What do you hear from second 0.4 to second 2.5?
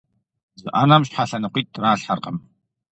Зы Ӏэнэм щхьэ лъэныкъуитӀ тралъхьэркъым.